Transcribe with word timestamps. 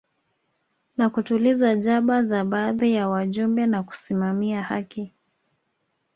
Na 0.97 1.09
kutuliza 1.09 1.75
jazba 1.75 2.23
za 2.23 2.45
baadhi 2.45 2.93
ya 2.93 3.09
wajumbe 3.09 3.65
na 3.65 3.83
kusimamia 3.83 4.63
haki 4.63 5.13